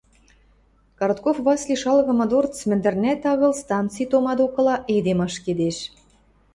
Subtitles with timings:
[0.97, 5.77] Коротков Васли шалгымы дорц мӹндӹрнӓт агыл станци тома докыла эдем ашкедеш.